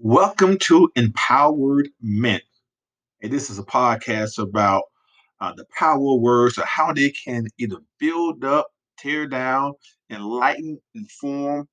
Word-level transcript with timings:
Welcome 0.00 0.58
to 0.58 0.88
Empowered 0.94 1.88
Mint. 2.00 2.44
And 3.20 3.32
this 3.32 3.50
is 3.50 3.58
a 3.58 3.64
podcast 3.64 4.38
about 4.38 4.84
uh, 5.40 5.54
the 5.56 5.64
power 5.76 6.14
words, 6.14 6.56
or 6.56 6.64
how 6.66 6.92
they 6.92 7.10
can 7.10 7.48
either 7.58 7.78
build 7.98 8.44
up, 8.44 8.68
tear 8.96 9.26
down, 9.26 9.72
enlighten, 10.08 10.80
inform, 10.94 11.68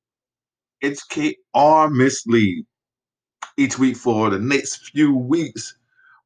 educate, 0.81 1.37
or 1.53 1.91
mislead. 1.91 2.65
Each 3.57 3.77
week 3.77 3.95
for 3.95 4.31
the 4.31 4.39
next 4.39 4.89
few 4.89 5.15
weeks, 5.15 5.77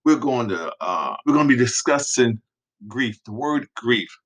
we're 0.06 0.16
going 0.16 0.48
to 0.50 0.74
uh, 0.80 1.18
we're 1.26 1.34
going 1.34 1.50
to 1.50 1.54
be 1.54 1.62
discussing 1.62 2.42
grief, 2.88 3.20
the 3.26 3.34
word 3.34 3.68
grief. 3.76 4.18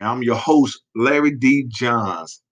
And 0.00 0.08
I'm 0.08 0.24
your 0.24 0.34
host, 0.34 0.82
Larry 0.96 1.30
D. 1.30 1.66
Johns. 1.68 2.42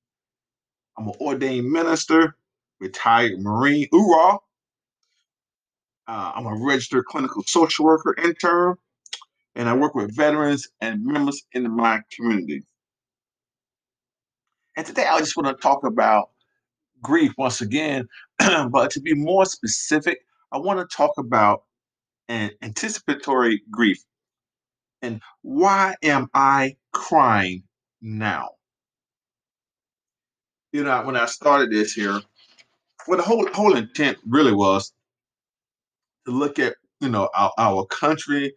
I'm 0.97 1.09
an 1.09 1.15
ordained 1.21 1.71
minister, 1.73 2.37
retired 2.81 3.41
Marine, 3.41 3.89
Oorah. 3.93 4.39
Uh, 6.09 6.33
I'm 6.35 6.47
a 6.47 6.57
registered 6.65 7.05
clinical 7.07 7.43
social 7.47 7.85
worker 7.87 8.15
intern, 8.23 8.77
and 9.57 9.69
I 9.69 9.75
work 9.75 9.95
with 9.95 10.17
veterans 10.17 10.69
and 10.81 11.05
members 11.05 11.43
in 11.53 11.71
my 11.75 12.03
community. 12.15 12.65
And 14.77 14.87
today 14.87 15.07
I 15.07 15.19
just 15.21 15.37
want 15.37 15.49
to 15.49 15.61
talk 15.63 15.85
about 15.85 16.31
grief 17.03 17.33
once 17.39 17.61
again, 17.61 18.09
but 18.39 18.91
to 18.93 19.01
be 19.01 19.15
more 19.15 19.47
specific, 19.47 20.21
I 20.53 20.59
want 20.59 20.81
to 20.81 20.97
talk 20.97 21.13
about 21.19 21.65
an 22.29 22.53
anticipatory 22.63 23.63
grief. 23.71 24.03
And 25.03 25.21
why 25.43 25.97
am 26.03 26.29
I 26.35 26.77
crying 26.93 27.65
now? 28.03 28.51
You 30.73 30.85
know, 30.85 31.03
when 31.05 31.17
I 31.17 31.27
started 31.27 31.71
this 31.71 31.93
here, 31.95 32.21
well, 33.07 33.19
the 33.19 33.25
whole 33.25 33.47
whole 33.53 33.77
intent 33.77 34.19
really 34.27 34.53
was 34.53 34.93
to 36.27 36.33
look 36.33 36.59
at 36.59 36.77
you 37.01 37.09
know 37.09 37.29
our, 37.35 37.53
our 37.59 37.87
country, 37.87 38.55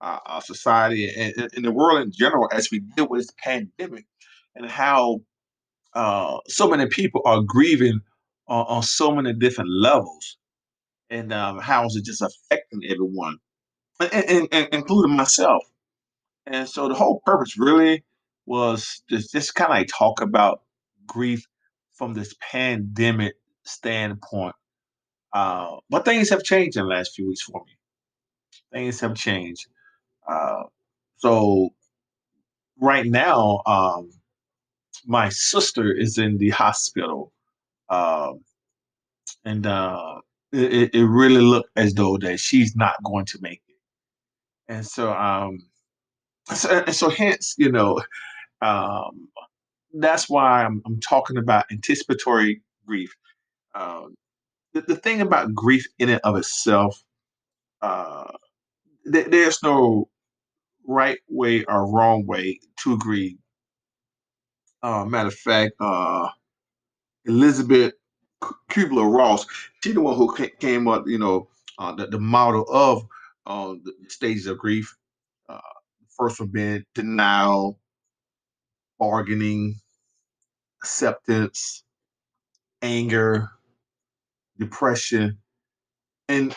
uh, 0.00 0.18
our 0.26 0.42
society, 0.42 1.10
and, 1.16 1.50
and, 1.54 1.64
the 1.64 1.72
world 1.72 2.00
in 2.02 2.12
general 2.12 2.48
as 2.52 2.70
we 2.70 2.80
deal 2.80 3.08
with 3.08 3.20
this 3.20 3.34
pandemic, 3.42 4.06
and 4.54 4.70
how 4.70 5.20
uh, 5.94 6.38
so 6.48 6.68
many 6.68 6.86
people 6.86 7.22
are 7.24 7.42
grieving 7.42 8.00
on, 8.48 8.66
on 8.66 8.82
so 8.82 9.14
many 9.14 9.32
different 9.32 9.70
levels, 9.70 10.38
and 11.10 11.32
um, 11.32 11.58
how 11.58 11.86
is 11.86 11.96
it 11.96 12.04
just 12.04 12.22
affecting 12.22 12.82
everyone, 12.88 13.38
and, 14.00 14.12
and, 14.12 14.48
and 14.52 14.68
including 14.72 15.16
myself. 15.16 15.62
And 16.46 16.68
so 16.68 16.88
the 16.88 16.94
whole 16.94 17.22
purpose 17.24 17.56
really 17.56 18.04
was 18.46 19.02
to 19.08 19.18
just 19.18 19.54
kind 19.54 19.70
of 19.70 19.76
like 19.76 19.88
talk 19.88 20.20
about 20.20 20.62
grief 21.06 21.46
from 21.92 22.14
this 22.14 22.34
pandemic 22.40 23.34
standpoint. 23.64 24.54
Uh, 25.32 25.76
but 25.88 26.04
things 26.04 26.28
have 26.30 26.42
changed 26.42 26.76
in 26.76 26.84
the 26.84 26.88
last 26.88 27.14
few 27.14 27.28
weeks 27.28 27.42
for 27.42 27.62
me. 27.64 27.72
Things 28.72 29.00
have 29.00 29.14
changed. 29.14 29.66
Uh, 30.28 30.64
so 31.16 31.70
right 32.80 33.06
now, 33.06 33.62
um, 33.66 34.10
my 35.06 35.28
sister 35.30 35.92
is 35.92 36.18
in 36.18 36.38
the 36.38 36.50
hospital, 36.50 37.32
um, 37.88 38.40
and 39.44 39.66
uh, 39.66 40.20
it, 40.52 40.94
it 40.94 41.06
really 41.06 41.40
looked 41.40 41.70
as 41.76 41.94
though 41.94 42.18
that 42.18 42.38
she's 42.40 42.76
not 42.76 43.02
going 43.02 43.24
to 43.26 43.38
make 43.40 43.62
it. 43.68 43.76
And 44.68 44.86
so, 44.86 45.12
um, 45.12 45.58
so, 46.54 46.84
so 46.86 47.10
hence, 47.10 47.54
you 47.58 47.70
know, 47.70 48.00
um, 48.60 49.28
that's 49.94 50.28
why 50.28 50.64
I'm, 50.64 50.82
I'm 50.86 51.00
talking 51.00 51.36
about 51.36 51.66
anticipatory 51.70 52.62
grief. 52.86 53.14
Um, 53.74 54.14
the, 54.74 54.82
the 54.82 54.96
thing 54.96 55.20
about 55.20 55.54
grief 55.54 55.86
in 55.98 56.08
and 56.08 56.20
of 56.24 56.36
itself, 56.36 57.02
uh, 57.82 58.32
th- 59.10 59.28
there's 59.28 59.62
no 59.62 60.08
right 60.86 61.18
way 61.28 61.64
or 61.64 61.90
wrong 61.90 62.26
way 62.26 62.60
to 62.80 62.98
grieve. 62.98 63.38
Uh, 64.82 65.04
matter 65.04 65.28
of 65.28 65.34
fact, 65.34 65.72
uh, 65.80 66.28
Elizabeth 67.24 67.92
Kubler 68.70 69.12
Ross, 69.14 69.46
she's 69.82 69.94
the 69.94 70.00
one 70.00 70.16
who 70.16 70.34
came 70.58 70.88
up, 70.88 71.04
you 71.06 71.18
know, 71.18 71.48
uh, 71.78 71.92
the, 71.92 72.06
the 72.06 72.18
model 72.18 72.64
of 72.68 73.06
uh, 73.46 73.74
the 73.84 73.92
stages 74.08 74.46
of 74.46 74.58
grief. 74.58 74.96
Uh, 75.48 75.60
first 76.16 76.40
one 76.40 76.48
being 76.48 76.84
denial, 76.94 77.78
bargaining, 78.98 79.76
acceptance, 80.82 81.84
anger, 82.82 83.50
depression, 84.64 85.38
and 86.28 86.54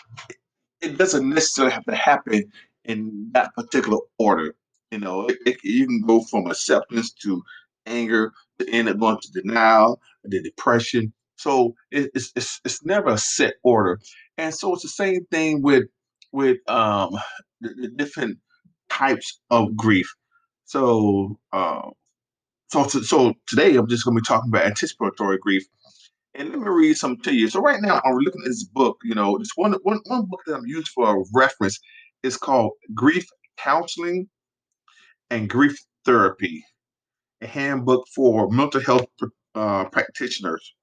it 0.82 0.98
doesn't 0.98 1.30
necessarily 1.30 1.74
have 1.74 1.86
to 1.86 1.96
happen 1.96 2.52
in 2.86 3.30
that 3.34 3.54
particular 3.56 4.00
order. 4.20 4.56
You 4.92 5.00
know, 5.00 5.28
it, 5.28 5.38
it, 5.46 5.58
you 5.64 5.88
can 5.88 6.02
go 6.02 6.22
from 6.22 6.48
acceptance 6.48 7.12
to 7.24 7.44
anger 7.86 8.32
to 8.60 8.70
end 8.70 8.90
up 8.90 9.00
going 9.00 9.20
to 9.22 9.32
denial, 9.42 10.00
the 10.24 10.42
depression. 10.42 11.14
So 11.38 11.76
it, 11.92 12.12
it's, 12.16 12.32
it's 12.36 12.62
it's 12.66 12.86
never 12.86 13.10
a 13.10 13.18
set 13.18 13.56
order, 13.64 14.00
and 14.38 14.54
so 14.54 14.74
it's 14.74 14.84
the 14.84 14.90
same 14.90 15.26
thing 15.32 15.62
with 15.62 15.86
with 16.32 16.58
um 16.70 17.12
the, 17.62 17.70
the 17.76 17.88
different 17.90 18.40
types 18.90 19.40
of 19.52 19.76
grief. 19.76 20.14
So 20.66 21.40
uh, 21.54 21.90
so 22.72 22.88
so 22.88 23.34
today 23.48 23.76
I'm 23.76 23.88
just 23.90 24.06
going 24.06 24.18
to 24.18 24.22
be 24.22 24.26
talking 24.26 24.50
about 24.52 24.66
anticipatory 24.66 25.40
grief, 25.40 25.66
and 26.38 26.50
let 26.50 26.60
me 26.60 26.68
read 26.68 26.98
some 26.98 27.18
to 27.18 27.34
you. 27.34 27.50
So 27.50 27.60
right 27.62 27.82
now 27.82 28.02
I'm 28.04 28.18
looking 28.18 28.42
at 28.44 28.50
this 28.50 28.64
book. 28.64 28.98
You 29.04 29.16
know, 29.16 29.38
this 29.38 29.52
one 29.56 29.74
one 29.84 30.00
one 30.06 30.26
book 30.26 30.42
that 30.46 30.56
I'm 30.56 30.66
used 30.66 30.90
for 30.90 31.16
a 31.18 31.24
reference 31.34 31.80
is 32.24 32.38
called 32.38 32.74
Grief 32.94 33.26
Counseling 33.58 34.28
and 35.30 35.50
Grief 35.50 35.78
Therapy, 36.06 36.64
a 37.42 37.48
handbook 37.48 38.08
for 38.14 38.50
mental 38.50 38.82
health 38.82 39.08
uh, 39.56 39.86
practitioners. 39.86 40.74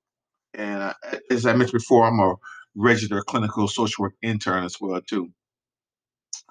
And 0.55 0.83
uh, 0.83 0.95
as 1.31 1.47
I 1.47 1.53
mentioned 1.53 1.81
before, 1.81 2.07
I'm 2.07 2.21
a 2.21 2.35
registered 2.75 3.25
clinical 3.27 3.69
social 3.69 4.05
work 4.05 4.15
intern 4.23 4.65
as 4.65 4.77
well 4.81 5.01
too. 5.01 5.31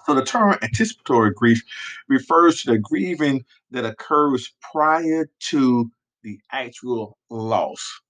So 0.06 0.14
the 0.14 0.24
term 0.24 0.56
anticipatory 0.62 1.32
grief 1.32 1.62
refers 2.08 2.62
to 2.62 2.72
the 2.72 2.78
grieving 2.78 3.44
that 3.70 3.84
occurs 3.84 4.52
prior 4.72 5.28
to 5.50 5.90
the 6.22 6.40
actual 6.52 7.18
loss 7.30 8.00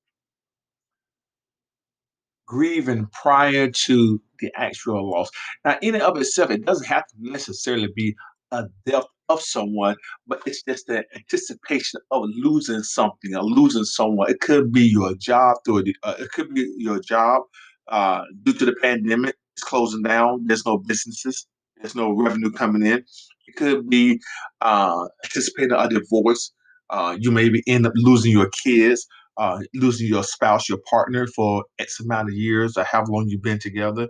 grieving 2.52 3.06
prior 3.22 3.70
to 3.70 4.20
the 4.40 4.52
actual 4.56 5.10
loss. 5.10 5.30
Now, 5.64 5.78
in 5.80 5.94
and 5.94 6.02
of 6.02 6.18
itself, 6.18 6.50
it 6.50 6.66
doesn't 6.66 6.86
have 6.86 7.06
to 7.06 7.14
necessarily 7.18 7.88
be 7.96 8.14
a 8.50 8.64
death 8.84 9.06
of 9.30 9.40
someone, 9.40 9.96
but 10.26 10.42
it's 10.44 10.62
just 10.62 10.86
the 10.86 11.02
anticipation 11.16 11.98
of 12.10 12.24
losing 12.34 12.82
something 12.82 13.34
or 13.34 13.42
losing 13.42 13.84
someone. 13.84 14.30
It 14.30 14.40
could 14.40 14.70
be 14.70 14.82
your 14.82 15.14
job 15.14 15.56
through 15.64 15.84
the, 15.84 15.96
uh, 16.02 16.16
it 16.18 16.30
could 16.32 16.52
be 16.52 16.70
your 16.76 17.00
job 17.00 17.44
uh, 17.88 18.24
due 18.42 18.52
to 18.52 18.66
the 18.66 18.76
pandemic. 18.82 19.34
It's 19.56 19.64
closing 19.64 20.02
down. 20.02 20.46
There's 20.46 20.66
no 20.66 20.76
businesses. 20.76 21.46
There's 21.78 21.94
no 21.94 22.12
revenue 22.12 22.50
coming 22.50 22.84
in. 22.84 23.02
It 23.46 23.56
could 23.56 23.88
be 23.88 24.20
uh, 24.60 25.06
anticipating 25.24 25.72
a 25.72 25.88
divorce. 25.88 26.52
Uh, 26.90 27.16
you 27.19 27.30
maybe 27.30 27.62
end 27.66 27.86
up 27.86 27.94
losing 27.96 28.32
your 28.32 28.50
kids 28.62 29.06
uh, 29.37 29.60
losing 29.75 30.06
your 30.06 30.25
spouse, 30.25 30.69
your 30.69 30.78
partner 30.88 31.26
for 31.28 31.65
X 31.78 32.00
amount 32.00 32.28
of 32.28 32.34
years 32.34 32.76
or 32.76 32.84
how 32.84 33.04
long 33.09 33.26
you've 33.28 33.43
been 33.43 33.59
together. 33.59 34.09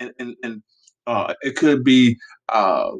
And, 0.00 0.12
and, 0.18 0.36
and 0.42 0.62
uh, 1.06 1.34
it 1.42 1.56
could 1.56 1.84
be 1.84 2.16
uh, 2.48 2.90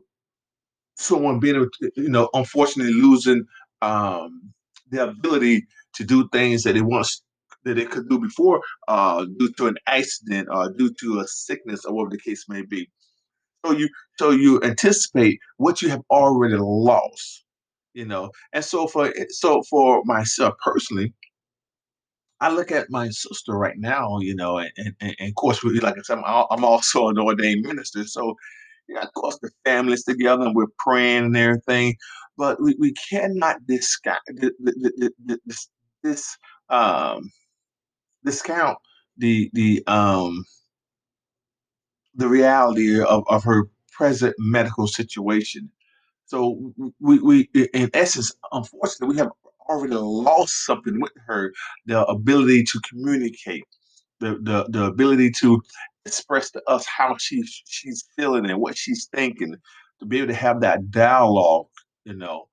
someone 0.97 1.41
being, 1.41 1.67
you 1.97 2.09
know, 2.09 2.29
unfortunately 2.34 2.95
losing 2.95 3.45
um, 3.83 4.53
the 4.91 5.05
ability 5.05 5.67
to 5.95 6.05
do 6.05 6.29
things 6.33 6.62
that 6.62 6.75
they 6.75 6.81
once 6.83 7.23
that 7.65 7.75
they 7.75 7.85
could 7.85 8.09
do 8.09 8.19
before 8.19 8.61
uh, 8.87 9.25
due 9.38 9.53
to 9.55 9.67
an 9.67 9.76
accident 9.87 10.49
or 10.50 10.73
due 10.73 10.93
to 11.00 11.20
a 11.20 11.26
sickness 11.26 11.85
or 11.85 11.94
whatever 11.94 12.11
the 12.11 12.20
case 12.20 12.44
may 12.49 12.62
be. 12.62 12.88
So 13.67 13.73
you 13.73 13.88
so 14.19 14.31
you 14.31 14.61
anticipate 14.62 15.38
what 15.56 15.82
you 15.82 15.88
have 15.88 16.03
already 16.11 16.56
lost, 16.56 17.44
you 17.93 18.06
know. 18.06 18.31
And 18.53 18.65
so 18.65 18.87
for 18.87 19.12
so 19.31 19.62
for 19.69 20.03
myself 20.05 20.55
personally, 20.65 21.12
I 22.40 22.52
look 22.52 22.70
at 22.73 22.90
my 22.90 23.08
sister 23.08 23.52
right 23.55 23.76
now, 23.79 24.19
you 24.20 24.35
know, 24.35 24.58
and, 24.58 24.70
and, 24.79 24.94
and 25.00 25.29
of 25.31 25.35
course, 25.35 25.62
we, 25.64 25.81
like 25.81 25.99
I 25.99 26.02
said, 26.02 26.19
I'm, 26.19 26.64
also 26.64 27.08
an 27.08 27.19
ordained 27.19 27.67
minister. 27.67 28.05
So, 28.05 28.37
yeah, 28.88 29.02
of 29.02 29.12
course, 29.14 29.38
the 29.43 29.50
family's 29.64 30.05
together 30.05 30.44
and 30.44 30.55
we're 30.55 30.67
praying 30.79 31.25
and 31.26 31.37
everything, 31.37 31.96
but 32.37 32.62
we, 32.62 32.76
we 32.79 32.93
cannot 33.11 33.67
discount 33.67 34.20
this, 34.29 35.69
this 36.02 36.37
um, 36.70 37.31
discount 38.25 38.79
the 39.17 39.50
the 39.52 39.82
um 39.87 40.44
the 42.14 42.29
reality 42.29 43.00
of, 43.00 43.25
of 43.29 43.44
her 43.44 43.64
present 43.93 44.34
medical 44.38 44.87
situation. 44.87 45.70
So 46.26 46.73
we, 47.00 47.19
we 47.20 47.49
in 47.75 47.91
essence, 47.94 48.32
unfortunately, 48.52 49.14
we 49.14 49.19
have 49.19 49.31
already 49.69 49.94
lost 49.94 50.65
something 50.67 51.00
with 51.00 51.12
her, 51.26 51.53
the 51.87 52.05
ability 52.06 52.65
to 52.65 52.81
communicate. 52.88 53.65
the 54.20 54.38
the, 54.43 54.67
the 54.70 54.85
ability 54.87 55.31
to 55.41 55.62
express 56.06 56.50
to 56.53 56.62
us 56.69 56.87
how 56.87 57.17
she's 57.19 57.62
she's 57.67 58.05
feeling 58.17 58.49
and 58.50 58.61
what 58.61 58.76
she's 58.76 59.09
thinking, 59.15 59.56
to 60.00 60.06
be 60.06 60.19
able 60.19 60.29
to 60.29 60.35
have 60.35 60.61
that 60.61 60.91
dialogue, 60.91 61.67
you 62.05 62.15
know. 62.15 62.49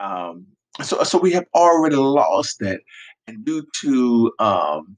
Um, 0.00 0.46
so 0.82 1.02
so 1.04 1.18
we 1.18 1.32
have 1.32 1.46
already 1.54 1.96
lost 1.96 2.58
that, 2.60 2.80
and 3.26 3.44
due 3.44 3.64
to 3.82 4.32
um, 4.40 4.96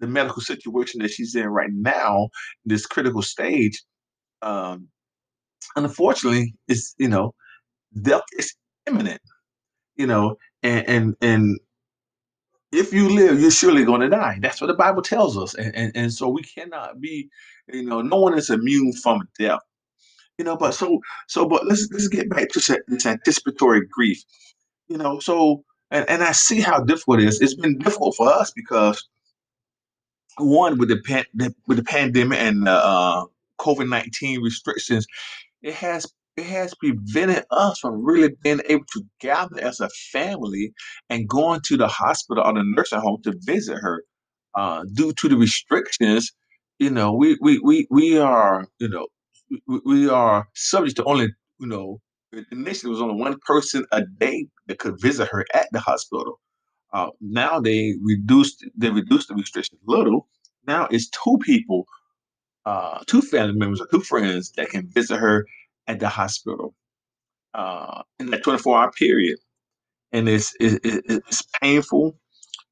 the 0.00 0.06
medical 0.06 0.42
situation 0.42 1.00
that 1.02 1.10
she's 1.12 1.34
in 1.36 1.48
right 1.48 1.72
now, 1.72 2.30
this 2.64 2.86
critical 2.86 3.22
stage, 3.22 3.82
um, 4.42 4.88
unfortunately, 5.76 6.54
it's 6.68 6.94
you 6.98 7.08
know, 7.08 7.34
death 8.02 8.22
is 8.38 8.54
imminent. 8.88 9.20
You 9.96 10.06
know, 10.06 10.36
and 10.62 10.88
and 10.88 11.16
and 11.20 11.60
if 12.72 12.92
you 12.92 13.08
live, 13.08 13.40
you're 13.40 13.50
surely 13.50 13.84
going 13.84 14.00
to 14.02 14.08
die. 14.08 14.38
That's 14.40 14.60
what 14.60 14.68
the 14.68 14.74
Bible 14.74 15.02
tells 15.02 15.36
us, 15.36 15.54
and, 15.54 15.74
and 15.74 15.92
and 15.94 16.12
so 16.12 16.28
we 16.28 16.42
cannot 16.42 17.00
be, 17.00 17.28
you 17.72 17.84
know, 17.84 18.02
no 18.02 18.20
one 18.20 18.38
is 18.38 18.50
immune 18.50 18.92
from 18.92 19.28
death. 19.38 19.60
You 20.38 20.44
know, 20.44 20.56
but 20.56 20.72
so 20.72 21.00
so, 21.28 21.46
but 21.46 21.66
let's 21.66 21.88
let's 21.92 22.08
get 22.08 22.30
back 22.30 22.48
to 22.50 22.80
this 22.88 23.06
anticipatory 23.06 23.86
grief. 23.90 24.22
You 24.88 24.98
know, 24.98 25.20
so 25.20 25.64
and 25.90 26.08
and 26.08 26.22
I 26.22 26.32
see 26.32 26.60
how 26.60 26.80
difficult 26.82 27.20
it 27.20 27.28
is. 27.28 27.40
It's 27.40 27.54
been 27.54 27.78
difficult 27.78 28.16
for 28.16 28.32
us 28.32 28.52
because 28.54 29.08
one 30.38 30.78
with 30.78 30.88
the 30.88 31.00
pan, 31.06 31.24
with 31.66 31.76
the 31.76 31.84
pandemic 31.84 32.38
and 32.38 32.68
uh, 32.68 33.26
COVID 33.58 33.88
nineteen 33.88 34.42
restrictions 34.42 35.06
it 35.62 35.74
has 35.74 36.06
it 36.40 36.46
has 36.46 36.74
prevented 36.74 37.44
us 37.50 37.78
from 37.78 38.04
really 38.04 38.30
being 38.42 38.60
able 38.68 38.84
to 38.92 39.04
gather 39.20 39.60
as 39.60 39.80
a 39.80 39.88
family 40.10 40.72
and 41.10 41.28
going 41.28 41.60
to 41.66 41.76
the 41.76 41.88
hospital 41.88 42.42
or 42.44 42.54
the 42.54 42.62
nursing 42.64 43.00
home 43.00 43.20
to 43.24 43.34
visit 43.44 43.76
her. 43.76 44.04
Uh, 44.54 44.84
due 44.94 45.12
to 45.12 45.28
the 45.28 45.36
restrictions, 45.36 46.32
you 46.78 46.90
know, 46.90 47.12
we 47.12 47.36
we 47.40 47.60
we 47.60 47.86
we 47.90 48.18
are, 48.18 48.66
you 48.80 48.88
know, 48.88 49.06
we, 49.84 50.08
are 50.08 50.48
subject 50.54 50.96
to 50.96 51.04
only, 51.04 51.28
you 51.60 51.66
know, 51.68 52.00
initially 52.50 52.90
it 52.90 52.94
was 52.94 53.02
only 53.02 53.20
one 53.20 53.38
person 53.46 53.84
a 53.92 54.02
day 54.18 54.46
that 54.66 54.78
could 54.78 55.00
visit 55.00 55.28
her 55.28 55.46
at 55.54 55.68
the 55.72 55.78
hospital. 55.78 56.40
Uh, 56.92 57.10
now 57.20 57.60
they 57.60 57.94
reduced 58.02 58.64
they 58.76 58.90
reduced 58.90 59.28
the 59.28 59.34
restrictions 59.34 59.80
a 59.86 59.90
little. 59.90 60.26
Now 60.66 60.88
it's 60.90 61.08
two 61.10 61.38
people 61.42 61.86
uh, 62.66 63.00
two 63.06 63.22
family 63.22 63.56
members 63.56 63.80
or 63.80 63.86
two 63.86 64.00
friends 64.00 64.52
that 64.52 64.70
can 64.70 64.88
visit 64.88 65.18
her 65.18 65.46
at 65.90 66.00
the 66.00 66.08
hospital 66.10 66.74
uh, 67.54 68.02
in 68.20 68.30
that 68.30 68.44
24 68.44 68.78
hour 68.78 68.92
period. 68.92 69.38
And 70.12 70.28
it's, 70.28 70.54
it, 70.60 70.80
it, 70.84 71.04
it's 71.08 71.42
painful. 71.62 72.16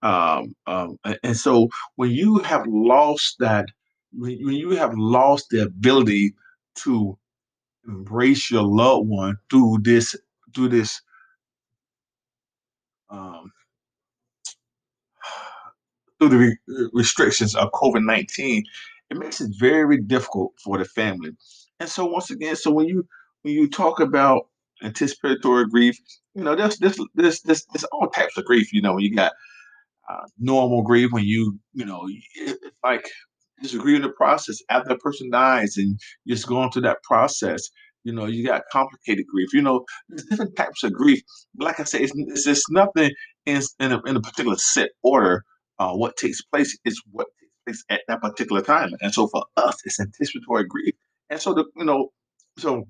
Um, 0.02 0.54
um, 0.66 0.98
and 1.24 1.36
so 1.36 1.68
when 1.96 2.10
you 2.10 2.38
have 2.40 2.66
lost 2.68 3.36
that, 3.40 3.66
when 4.12 4.38
when 4.44 4.54
you 4.56 4.70
have 4.72 4.94
lost 4.96 5.48
the 5.50 5.62
ability 5.64 6.34
to 6.84 7.18
embrace 7.88 8.50
your 8.50 8.64
loved 8.64 9.08
one 9.08 9.36
through 9.50 9.78
this, 9.82 10.16
through 10.54 10.70
this, 10.70 11.00
um, 13.10 13.52
through 16.20 16.30
the 16.30 16.38
re- 16.38 16.90
restrictions 16.94 17.54
of 17.56 17.70
COVID 17.72 18.04
19, 18.04 18.64
it 19.10 19.18
makes 19.18 19.40
it 19.40 19.50
very 19.58 20.00
difficult 20.02 20.54
for 20.64 20.78
the 20.78 20.86
family. 20.86 21.32
And 21.80 21.88
so 21.88 22.06
once 22.06 22.30
again, 22.30 22.56
so 22.56 22.70
when 22.72 22.86
you 22.86 23.06
when 23.42 23.54
you 23.54 23.68
talk 23.68 24.00
about 24.00 24.48
anticipatory 24.82 25.66
grief, 25.68 25.96
you 26.34 26.44
know, 26.44 26.56
there's 26.56 26.78
this 26.78 26.98
this 27.14 27.42
this 27.42 27.64
there's 27.66 27.84
all 27.92 28.08
types 28.08 28.36
of 28.38 28.44
grief. 28.44 28.72
You 28.72 28.82
know, 28.82 28.98
you 28.98 29.14
got 29.14 29.32
uh, 30.10 30.26
normal 30.38 30.82
grief 30.82 31.12
when 31.12 31.24
you 31.24 31.58
you 31.74 31.84
know 31.84 32.06
it- 32.08 32.58
it's 32.62 32.76
like 32.84 33.08
just 33.62 33.78
grieving 33.78 34.02
the 34.02 34.10
process 34.10 34.58
after 34.70 34.90
the 34.90 34.96
person 34.98 35.30
dies 35.30 35.76
and 35.78 35.98
just 36.28 36.46
going 36.48 36.70
through 36.70 36.82
that 36.82 37.02
process. 37.04 37.70
You 38.04 38.12
know, 38.14 38.26
you 38.26 38.46
got 38.46 38.62
complicated 38.72 39.26
grief. 39.26 39.50
You 39.54 39.62
know, 39.62 39.84
there's 40.08 40.24
different 40.26 40.56
types 40.56 40.84
of 40.84 40.92
grief. 40.92 41.22
But 41.54 41.66
like 41.66 41.80
I 41.80 41.84
say, 41.84 42.00
it's, 42.02 42.12
it's 42.16 42.44
just 42.44 42.64
nothing 42.70 43.12
in 43.46 43.62
in 43.80 43.92
a, 43.92 44.02
in 44.04 44.16
a 44.16 44.20
particular 44.20 44.56
set 44.58 44.90
order. 45.02 45.44
Uh, 45.78 45.94
what 45.94 46.16
takes 46.16 46.42
place 46.42 46.76
is 46.84 47.02
what 47.12 47.28
takes 47.66 47.82
place 47.82 47.98
at 47.98 48.02
that 48.08 48.22
particular 48.22 48.62
time. 48.62 48.90
And 49.02 49.12
so 49.14 49.28
for 49.28 49.44
us, 49.56 49.76
it's 49.84 50.00
anticipatory 50.00 50.66
grief. 50.66 50.94
And 51.30 51.40
so 51.40 51.54
the 51.54 51.64
you 51.76 51.84
know, 51.84 52.10
so 52.58 52.86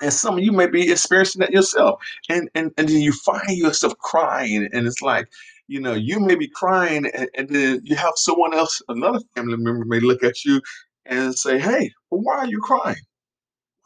and 0.00 0.12
some 0.12 0.38
of 0.38 0.44
you 0.44 0.52
may 0.52 0.66
be 0.68 0.90
experiencing 0.90 1.40
that 1.40 1.52
yourself. 1.52 2.00
And 2.28 2.50
and, 2.54 2.72
and 2.76 2.88
then 2.88 3.00
you 3.00 3.12
find 3.12 3.56
yourself 3.56 3.96
crying 3.98 4.68
and 4.72 4.86
it's 4.86 5.02
like 5.02 5.26
you 5.68 5.80
know 5.80 5.94
you 5.94 6.20
may 6.20 6.36
be 6.36 6.48
crying 6.48 7.06
and, 7.06 7.28
and 7.36 7.48
then 7.48 7.80
you 7.84 7.96
have 7.96 8.14
someone 8.16 8.54
else 8.54 8.82
another 8.88 9.20
family 9.34 9.56
member 9.56 9.84
may 9.84 10.00
look 10.00 10.22
at 10.22 10.44
you 10.44 10.60
and 11.06 11.34
say 11.34 11.58
hey 11.58 11.90
well, 12.10 12.22
why 12.22 12.38
are 12.38 12.48
you 12.48 12.60
crying? 12.60 12.96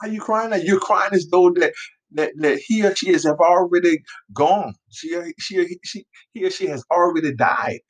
Why 0.00 0.08
are 0.08 0.12
you 0.12 0.20
crying 0.20 0.50
that 0.50 0.64
you're 0.64 0.80
crying 0.80 1.12
as 1.12 1.28
though 1.30 1.50
that 1.52 1.72
that, 2.12 2.32
that 2.38 2.58
he 2.58 2.84
or 2.84 2.94
she 2.94 3.10
is 3.10 3.24
have 3.24 3.38
already 3.40 4.02
gone. 4.32 4.74
She 4.90 5.16
she, 5.38 5.78
she 5.84 6.04
he 6.32 6.44
or 6.44 6.50
she 6.50 6.66
has 6.66 6.84
already 6.90 7.34
died 7.34 7.80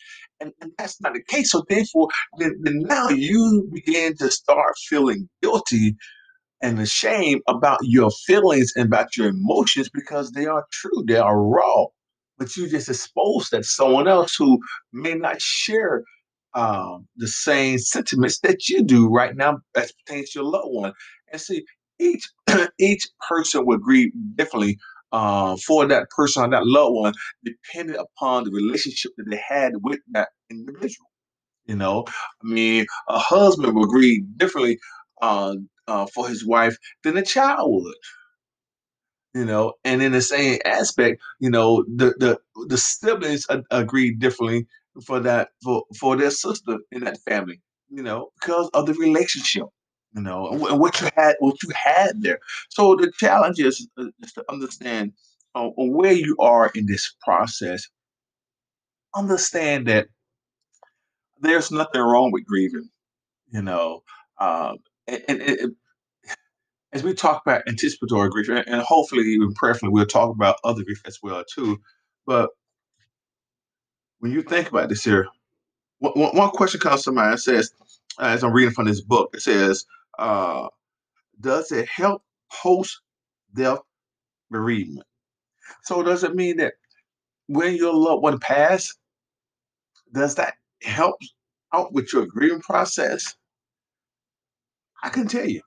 and, 0.40 0.52
and 0.62 0.72
that's 0.78 1.00
not 1.00 1.14
the 1.14 1.22
case 1.22 1.52
so 1.52 1.64
therefore 1.68 2.08
then, 2.38 2.56
then 2.62 2.80
now 2.80 3.08
you 3.10 3.68
begin 3.72 4.16
to 4.18 4.30
start 4.30 4.74
feeling 4.88 5.28
guilty 5.42 5.88
and 6.60 6.80
ashamed 6.80 7.42
about 7.48 7.78
your 7.82 8.10
feelings 8.26 8.72
and 8.76 8.86
about 8.86 9.16
your 9.16 9.28
emotions 9.28 9.88
because 9.92 10.32
they 10.32 10.46
are 10.46 10.66
true, 10.72 11.04
they 11.06 11.16
are 11.16 11.40
raw. 11.40 11.86
But 12.38 12.56
you 12.56 12.68
just 12.68 12.88
exposed 12.88 13.50
that 13.52 13.64
someone 13.64 14.08
else 14.08 14.34
who 14.36 14.58
may 14.92 15.14
not 15.14 15.40
share 15.40 16.04
um, 16.54 17.06
the 17.16 17.28
same 17.28 17.78
sentiments 17.78 18.40
that 18.40 18.68
you 18.68 18.82
do 18.82 19.08
right 19.08 19.36
now 19.36 19.58
as 19.76 19.92
pertains 19.92 20.30
to 20.30 20.40
your 20.40 20.48
loved 20.50 20.68
one. 20.70 20.92
And 21.32 21.40
see, 21.40 21.64
each 21.98 22.28
each 22.80 23.08
person 23.28 23.66
will 23.66 23.78
grieve 23.78 24.10
differently 24.36 24.78
uh, 25.12 25.56
for 25.66 25.86
that 25.86 26.08
person 26.10 26.44
or 26.44 26.50
that 26.50 26.66
loved 26.66 26.94
one, 26.94 27.14
depending 27.44 27.96
upon 27.96 28.44
the 28.44 28.50
relationship 28.50 29.12
that 29.16 29.28
they 29.30 29.40
had 29.46 29.72
with 29.82 30.00
that 30.12 30.28
individual. 30.50 31.08
You 31.66 31.76
know, 31.76 32.04
I 32.08 32.46
mean, 32.46 32.86
a 33.08 33.18
husband 33.18 33.74
will 33.76 33.86
grieve 33.86 34.22
differently 34.38 34.78
uh, 35.22 35.56
uh, 35.88 36.06
for 36.14 36.28
his 36.28 36.46
wife 36.46 36.76
than 37.04 37.16
a 37.16 37.24
child 37.24 37.70
would. 37.72 37.94
You 39.34 39.44
know, 39.44 39.74
and 39.84 40.02
in 40.02 40.10
the 40.12 40.22
same 40.22 40.58
aspect, 40.64 41.22
you 41.38 41.50
know, 41.50 41.84
the 41.96 42.14
the 42.18 42.40
the 42.66 42.76
siblings 42.76 43.46
a- 43.48 43.62
agree 43.70 44.12
differently 44.12 44.66
for 45.06 45.20
that 45.20 45.50
for 45.62 45.84
for 46.00 46.16
their 46.16 46.32
sister 46.32 46.78
in 46.90 47.04
that 47.04 47.18
family. 47.28 47.60
You 47.90 48.02
know, 48.02 48.30
because 48.40 48.68
of 48.74 48.86
the 48.86 48.94
relationship. 48.94 49.66
You 50.14 50.22
know, 50.22 50.48
and, 50.48 50.80
what 50.80 51.00
you 51.00 51.08
had, 51.16 51.36
what 51.38 51.62
you 51.62 51.70
had 51.74 52.22
there. 52.22 52.40
So 52.68 52.96
the 52.96 53.12
challenge 53.18 53.60
is, 53.60 53.88
uh, 53.96 54.06
is 54.20 54.32
to 54.32 54.44
understand 54.50 55.12
uh, 55.54 55.68
where 55.76 56.12
you 56.12 56.36
are 56.40 56.70
in 56.74 56.86
this 56.86 57.14
process. 57.22 57.88
Understand 59.14 59.86
that 59.86 60.08
there's 61.40 61.70
nothing 61.70 62.00
wrong 62.00 62.32
with 62.32 62.44
grieving. 62.44 62.88
You 63.52 63.62
know, 63.62 64.02
um, 64.38 64.78
and, 65.08 65.22
and, 65.28 65.42
and 65.42 65.76
as 66.92 67.02
we 67.02 67.14
talk 67.14 67.42
about 67.44 67.62
anticipatory 67.68 68.30
grief, 68.30 68.48
and, 68.48 68.82
hopefully, 68.82 69.22
even 69.24 69.54
prayerfully, 69.54 69.90
we'll 69.90 70.06
talk 70.06 70.30
about 70.30 70.56
other 70.64 70.84
grief 70.84 71.02
as 71.06 71.18
well 71.22 71.44
too. 71.52 71.80
But 72.26 72.50
when 74.18 74.32
you 74.32 74.42
think 74.42 74.68
about 74.68 74.88
this 74.88 75.04
here, 75.04 75.26
one, 75.98 76.14
one 76.14 76.50
question 76.50 76.80
comes 76.80 77.02
to 77.02 77.12
mind. 77.12 77.34
It 77.34 77.38
says, 77.38 77.72
as 78.20 78.44
I'm 78.44 78.52
reading 78.52 78.74
from 78.74 78.86
this 78.86 79.00
book, 79.00 79.30
it 79.34 79.42
says, 79.42 79.84
uh, 80.20 80.68
"Does 81.40 81.72
it 81.72 81.88
help 81.88 82.22
post-death 82.52 83.80
bereavement?" 84.50 85.06
So, 85.84 86.02
does 86.02 86.24
it 86.24 86.34
mean 86.34 86.58
that 86.58 86.74
when 87.48 87.76
your 87.76 87.94
loved 87.94 88.22
one 88.22 88.38
passed, 88.38 88.98
does 90.12 90.36
that 90.36 90.54
help 90.82 91.16
out 91.72 91.92
with 91.92 92.12
your 92.12 92.26
grieving 92.26 92.60
process? 92.60 93.36
I 95.02 95.08
can 95.08 95.28
tell 95.28 95.48
you 95.48 95.62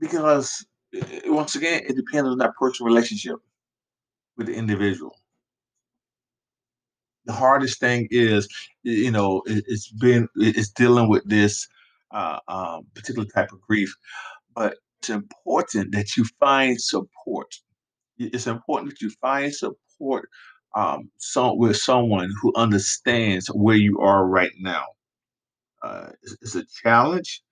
because 0.00 0.66
uh, 0.96 1.06
once 1.26 1.54
again, 1.56 1.82
it 1.86 1.96
depends 1.96 2.28
on 2.30 2.38
that 2.38 2.54
personal 2.58 2.92
relationship 2.92 3.36
with 4.36 4.46
the 4.46 4.54
individual. 4.54 5.17
The 7.28 7.34
hardest 7.34 7.80
thing 7.80 8.08
is, 8.12 8.48
you 8.84 9.12
know, 9.12 9.42
it, 9.46 9.64
it's 9.68 9.92
been 9.92 10.28
it's 10.36 10.70
dealing 10.70 11.08
with 11.10 11.24
this 11.28 11.68
uh, 12.12 12.40
um, 12.48 12.86
particular 12.96 13.28
type 13.34 13.52
of 13.52 13.62
grief, 13.62 13.94
but 14.56 14.76
it's 15.00 15.10
important 15.10 15.92
that 15.92 16.16
you 16.16 16.24
find 16.40 16.80
support. 16.80 17.54
It's 18.18 18.46
important 18.48 18.90
that 18.90 19.02
you 19.02 19.10
find 19.22 19.54
support 19.54 20.28
um, 20.76 21.10
with 21.58 21.76
someone 21.76 22.30
who 22.42 22.52
understands 22.56 23.48
where 23.48 23.76
you 23.76 23.98
are 24.00 24.26
right 24.26 24.52
now. 24.60 24.84
Uh, 25.82 26.10
it's, 26.22 26.36
it's 26.42 26.56
a 26.56 26.64
challenge, 26.82 27.42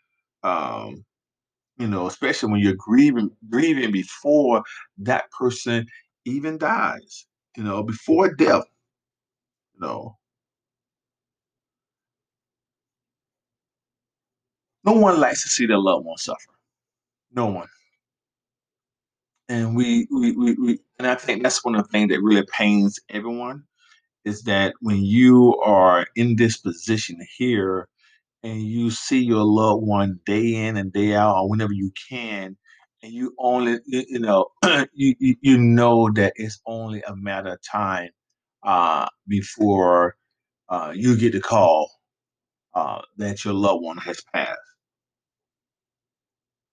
um, 0.45 1.05
you 1.79 1.89
know, 1.89 2.07
especially 2.07 2.53
when 2.53 2.61
you're 2.63 2.75
grieving 2.77 3.31
grieving 3.51 3.93
before 3.93 4.63
that 4.99 5.31
person 5.39 5.87
even 6.27 6.59
dies. 6.59 7.27
You 7.57 7.65
know, 7.65 7.83
before 7.83 8.35
death. 8.35 8.65
No. 9.79 10.17
no 14.85 14.93
one 14.93 15.21
likes 15.21 15.43
to 15.43 15.49
see 15.49 15.67
their 15.67 15.79
loved 15.79 16.07
one 16.07 16.17
suffer. 16.19 16.53
No 17.33 17.47
one. 17.47 17.69
And 19.49 19.77
we, 19.77 20.09
we, 20.11 20.33
we, 20.33 20.55
we 20.55 20.79
and 20.99 21.09
I 21.09 21.17
think 21.17 21.43
that's 21.43 21.65
one 21.65 21.75
of 21.77 21.85
the 21.85 21.89
things 21.91 22.11
that 22.11 22.23
really 22.23 22.47
pains 22.53 23.01
everyone 23.11 23.65
is 24.25 24.43
that 24.45 24.75
when 24.81 25.05
you 25.05 25.57
are 25.65 26.07
in 26.17 26.37
this 26.37 26.59
position 26.59 27.19
here 27.39 27.89
and 28.45 28.63
you 28.63 28.91
see 28.91 29.21
your 29.23 29.45
loved 29.45 29.87
one 29.87 30.21
day 30.27 30.55
in 30.67 30.77
and 30.79 30.93
day 30.93 31.15
out 31.15 31.37
or 31.37 31.51
whenever 31.51 31.73
you 31.75 31.93
can 32.11 32.57
and 33.03 33.13
you 33.13 33.35
only 33.39 33.79
you 33.87 34.21
know 34.21 34.47
you 34.95 35.15
you 35.43 35.59
know 35.59 36.11
that 36.15 36.35
it's 36.37 36.61
only 36.67 37.03
a 37.03 37.17
matter 37.17 37.55
of 37.55 37.63
time 37.63 38.11
uh, 38.67 39.09
before 39.29 40.17
uh, 40.71 40.93
you 40.95 41.17
get 41.17 41.33
the 41.35 41.41
call 41.41 41.91
uh, 42.75 43.03
that 43.17 43.45
your 43.45 43.55
loved 43.55 43.83
one 43.83 43.99
has 43.99 44.23
passed. 44.35 44.59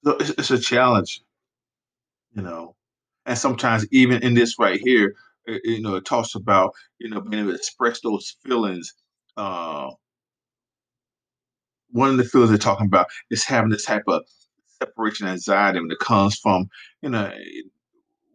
So 0.05 0.11
it's, 0.17 0.31
it's 0.31 0.51
a 0.51 0.59
challenge, 0.59 1.21
you 2.35 2.41
know. 2.41 2.75
And 3.25 3.37
sometimes 3.37 3.87
even 3.91 4.23
in 4.23 4.33
this 4.33 4.59
right 4.59 4.81
here, 4.83 5.15
uh, 5.49 5.55
you 5.63 5.81
know, 5.81 5.95
it 5.95 6.05
talks 6.05 6.35
about 6.35 6.73
you 6.99 7.09
know 7.09 7.21
being 7.21 7.43
able 7.43 7.53
to 7.53 7.57
express 7.57 8.01
those 8.01 8.37
feelings. 8.45 8.93
Uh, 9.37 9.91
one 11.91 12.09
of 12.09 12.17
the 12.17 12.25
feelings 12.25 12.49
they're 12.49 12.59
talking 12.59 12.87
about 12.87 13.07
is 13.31 13.45
having 13.45 13.71
this 13.71 13.85
type 13.85 14.03
of 14.07 14.23
separation 14.81 15.27
anxiety 15.27 15.79
when 15.79 15.91
it 15.91 15.99
comes 15.99 16.37
from 16.37 16.67
you 17.01 17.09
know 17.09 17.31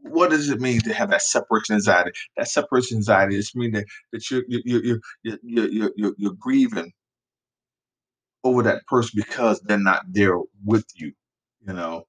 what 0.03 0.31
does 0.31 0.51
it 0.51 0.61
mean 0.61 0.81
to 0.83 0.95
have 0.95 1.11
that 1.11 1.23
separation 1.23 1.75
anxiety? 1.77 2.13
That 2.37 2.49
separation 2.49 2.99
anxiety 2.99 3.37
is 3.37 3.53
mean 3.55 3.73
that 3.73 3.87
that 4.13 4.31
you're 4.31 4.45
you 4.49 4.63
you 4.65 4.81
you 4.83 5.01
you 5.25 5.39
you 5.43 5.69
you're, 5.71 5.93
you're, 5.97 6.15
you're 6.19 6.35
grieving 6.39 6.93
over 8.45 8.63
that 8.65 8.87
person 8.87 9.13
because 9.17 9.61
they're 9.63 9.79
not 9.79 10.05
there 10.13 10.39
with 10.65 10.87
you. 10.97 11.13
You 11.67 11.75
know 11.75 12.05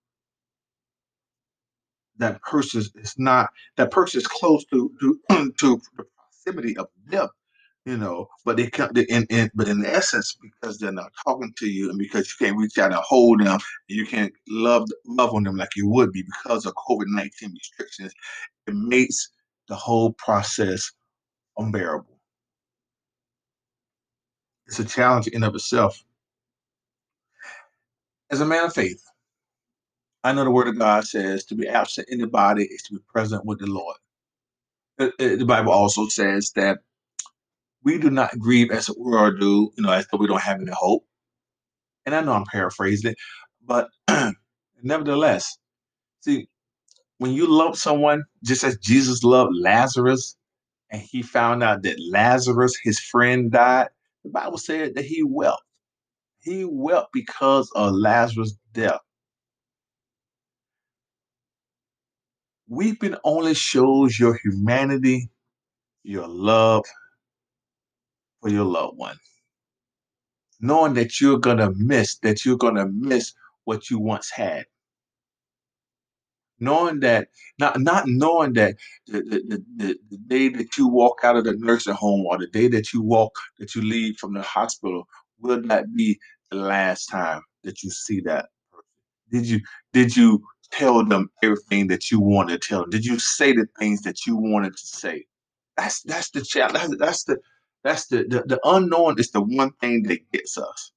that 2.18 2.42
person 2.44 2.84
is 2.96 3.16
not 3.18 3.50
that 3.78 3.92
person 3.92 4.20
is 4.20 4.28
close 4.28 4.66
to 4.68 4.92
to 5.00 5.20
to 5.60 5.82
the 5.98 6.06
proximity 6.18 6.78
of 6.78 6.88
death. 7.10 7.30
You 7.86 7.98
know, 7.98 8.30
but 8.46 8.58
they. 8.58 8.70
They, 8.94 9.04
in, 9.10 9.26
in 9.32 9.52
but 9.56 9.68
in 9.68 9.86
essence, 9.86 10.38
because 10.42 10.80
they're 10.80 10.92
not 10.94 11.12
talking 11.26 11.54
to 11.60 11.68
you, 11.68 11.90
and 11.90 12.00
because 12.00 12.30
you 12.30 12.48
can't 12.48 12.58
reach 12.58 12.78
out 12.80 12.94
and 12.94 13.02
hold 13.04 13.42
them, 13.42 13.60
you 13.90 14.06
can't 14.08 14.34
love 14.50 14.88
love 15.06 15.36
on 15.36 15.44
them 15.44 15.58
like 15.58 15.76
you 15.76 15.90
would 15.90 16.14
be 16.14 16.24
because 16.24 16.66
of 16.66 16.76
COVID 16.76 17.08
nineteen 17.08 17.54
restrictions, 17.54 18.14
it 18.68 18.76
makes 18.76 19.30
the 19.70 19.76
whole 19.76 20.14
process 20.14 20.92
unbearable. 21.58 22.20
It's 24.68 24.80
a 24.80 24.86
challenge 24.86 25.28
in 25.28 25.44
of 25.44 25.56
itself. 25.56 26.04
As 28.32 28.42
a 28.42 28.46
man 28.46 28.66
of 28.66 28.74
faith, 28.76 29.04
I 30.24 30.34
know 30.34 30.46
the 30.46 30.52
word 30.52 30.70
of 30.70 30.80
God 30.80 31.06
says 31.08 31.46
to 31.48 31.56
be 31.56 31.68
absent 31.68 32.10
in 32.12 32.20
the 32.20 32.28
body 32.28 32.66
is 32.66 32.84
to 32.84 32.96
be 32.96 33.02
present 33.14 33.46
with 33.46 33.60
the 33.60 33.68
Lord. 33.68 33.98
The 34.98 35.46
Bible 35.48 35.74
also 35.74 36.08
says 36.08 36.52
that 36.56 36.80
we 37.84 37.98
do 37.98 38.10
not 38.10 38.38
grieve 38.40 38.72
as 38.72 38.88
the 38.88 38.96
world 38.98 39.40
do, 39.40 39.72
you 39.78 39.84
know, 39.84 39.92
as 39.92 40.08
though 40.08 40.18
we 40.18 40.28
don't 40.28 40.42
have 40.42 40.62
any 40.62 40.72
hope. 40.72 41.06
And 42.06 42.16
I 42.16 42.22
know 42.22 42.34
I'm 42.34 42.46
paraphrasing 42.46 43.12
it, 43.12 43.18
but 43.66 43.90
nevertheless, 44.84 45.58
see, 46.22 46.48
when 47.18 47.32
you 47.32 47.48
love 47.48 47.78
someone 47.78 48.24
just 48.44 48.64
as 48.64 48.78
Jesus 48.78 49.24
loved 49.24 49.52
Lazarus, 49.54 50.36
and 50.92 51.02
he 51.02 51.22
found 51.22 51.64
out 51.64 51.84
that 51.84 51.98
Lazarus, 52.12 52.76
his 52.84 53.00
friend, 53.00 53.52
died, 53.52 53.90
the 54.24 54.30
Bible 54.32 54.58
said 54.58 54.96
that 54.96 55.06
he 55.06 55.24
wept. 55.24 55.62
He 56.40 56.66
wept 56.66 57.10
because 57.14 57.72
of 57.76 57.94
Lazarus' 57.94 58.56
death. 58.74 59.00
Weeping 62.68 63.16
only 63.24 63.54
shows 63.54 64.20
your 64.20 64.40
humanity, 64.44 65.30
your 66.04 66.28
love 66.28 66.86
for 68.42 68.50
your 68.50 68.66
loved 68.66 68.98
one. 68.98 69.18
Knowing 70.62 70.94
that 70.96 71.22
you're 71.22 71.40
gonna 71.40 71.72
miss, 71.76 72.18
that 72.20 72.46
you're 72.46 72.58
gonna 72.58 72.88
miss 72.88 73.34
what 73.66 73.90
you 73.90 74.00
once 74.00 74.30
had. 74.30 74.66
Knowing 76.60 77.00
that, 77.00 77.30
not 77.58 77.80
not 77.80 78.08
knowing 78.08 78.54
that 78.54 78.76
the, 79.08 79.22
the, 79.22 79.64
the, 79.78 79.98
the, 80.10 80.18
day 80.28 80.50
that 80.50 80.78
you 80.78 80.88
walk 80.88 81.22
out 81.24 81.38
of 81.38 81.46
the 81.46 81.54
nursing 81.54 81.94
home 81.94 82.26
or 82.26 82.38
the 82.38 82.48
day 82.48 82.68
that 82.68 82.92
you 82.92 83.02
walk, 83.02 83.34
that 83.60 83.74
you 83.76 83.82
leave 83.82 84.18
from 84.18 84.34
the 84.34 84.42
hospital, 84.42 85.08
will 85.40 85.62
not 85.62 85.86
be 85.96 86.20
the 86.52 86.58
last 86.58 87.06
time 87.06 87.42
that 87.64 87.82
you 87.82 87.90
see 87.90 88.20
that. 88.22 88.50
Did 89.32 89.46
you 89.48 89.62
did 89.94 90.18
you 90.18 90.44
tell 90.72 91.06
them 91.06 91.30
everything 91.42 91.88
that 91.88 92.12
you 92.12 92.20
wanted 92.20 92.62
to 92.62 92.68
tell 92.68 92.82
them? 92.82 92.90
Did 92.90 93.06
you 93.06 93.20
say 93.20 93.54
the 93.54 93.68
things 93.80 94.02
that 94.02 94.26
you 94.26 94.36
wanted 94.36 94.76
to 94.76 94.86
say? 94.86 95.26
That's 95.78 96.02
that's 96.02 96.30
the 96.32 96.42
challenge. 96.42 96.74
That's, 96.74 96.98
that's 96.98 97.24
the 97.24 97.38
that's 97.84 98.08
the, 98.08 98.24
the 98.24 98.44
the 98.46 98.60
unknown 98.64 99.20
is 99.20 99.32
the 99.32 99.42
one 99.42 99.72
thing 99.82 100.04
that 100.04 100.32
gets 100.32 100.58
us. 100.58 100.92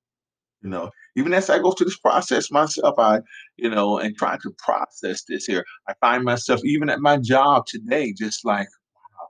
You 0.63 0.71
know, 0.71 0.91
even 1.17 1.33
as 1.35 1.51
I 1.51 1.59
go 1.59 1.73
through 1.73 1.87
this 1.87 1.99
process 1.99 2.51
myself, 2.51 2.99
I, 2.99 3.21
you 3.57 3.69
know, 3.69 3.99
and 3.99 4.17
trying 4.17 4.41
to 4.43 4.55
process 4.59 5.25
this 5.25 5.45
here, 5.45 5.65
I 5.89 5.95
find 6.01 6.25
myself 6.25 6.61
even 6.65 6.89
at 6.89 7.01
my 7.01 7.17
job 7.17 7.67
today, 7.67 8.13
just 8.13 8.45
like 8.45 8.69
wow, 8.97 9.29